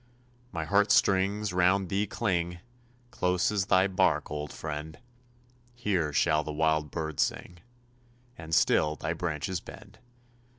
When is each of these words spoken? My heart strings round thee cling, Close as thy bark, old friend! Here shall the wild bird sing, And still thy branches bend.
My 0.51 0.65
heart 0.65 0.89
strings 0.91 1.53
round 1.53 1.89
thee 1.89 2.07
cling, 2.07 2.57
Close 3.11 3.51
as 3.51 3.67
thy 3.67 3.85
bark, 3.85 4.31
old 4.31 4.51
friend! 4.51 4.97
Here 5.75 6.11
shall 6.11 6.43
the 6.43 6.51
wild 6.51 6.89
bird 6.89 7.19
sing, 7.19 7.59
And 8.35 8.55
still 8.55 8.95
thy 8.95 9.13
branches 9.13 9.59
bend. 9.59 9.99